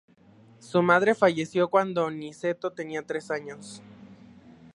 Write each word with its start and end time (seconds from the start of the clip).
Su 0.57 0.81
madre 0.81 1.13
falleció 1.13 1.69
cuando 1.69 2.09
Niceto 2.09 2.71
tenía 2.73 3.05
tres 3.05 3.29
años. 3.29 3.83